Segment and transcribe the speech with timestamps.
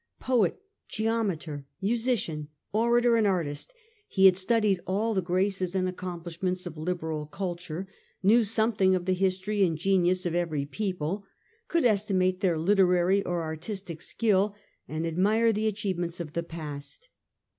[0.19, 0.59] Poet,
[0.89, 3.73] geometer, musician, orator, and aU a breadth artist,
[4.07, 7.87] he had studied all the graces and ac largeness of complishments of liberal culture,
[8.23, 10.71] knew some Simost^^^ thing of the history and genius of every unique.
[10.71, 11.23] people,
[11.67, 14.55] could estimate their literary or artistic skill,
[14.87, 17.09] and admire the achievements of the past.